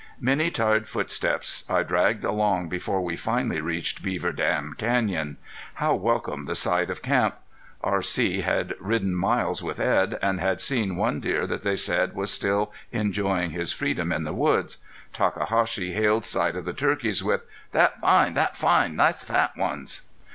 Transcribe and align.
Many 0.19 0.49
tired 0.49 0.87
footsteps 0.87 1.63
I 1.69 1.83
dragged 1.83 2.23
along 2.23 2.69
before 2.69 3.01
we 3.01 3.15
finally 3.15 3.61
reached 3.61 4.01
Beaver 4.01 4.31
Dam 4.31 4.73
Canyon. 4.75 5.37
How 5.75 5.93
welcome 5.93 6.45
the 6.45 6.55
sight 6.55 6.89
of 6.89 7.03
camp! 7.03 7.35
R.C. 7.83 8.41
had 8.41 8.73
ridden 8.79 9.13
miles 9.13 9.61
with 9.61 9.79
Edd, 9.79 10.17
and 10.19 10.39
had 10.41 10.59
seen 10.59 10.95
one 10.95 11.19
deer 11.19 11.45
that 11.45 11.61
they 11.61 11.75
said 11.75 12.15
was 12.15 12.31
still 12.31 12.73
enjoying 12.91 13.51
his 13.51 13.73
freedom 13.73 14.11
in 14.11 14.23
the 14.23 14.33
woods. 14.33 14.79
Takahashi 15.13 15.93
hailed 15.93 16.25
sight 16.25 16.55
of 16.55 16.65
the 16.65 16.73
turkeys 16.73 17.23
with: 17.23 17.45
"That 17.71 18.01
fine! 18.01 18.33
That 18.33 18.57
fine! 18.57 18.95
Nice 18.95 19.21
fat 19.23 19.55
ones!" 19.55 20.09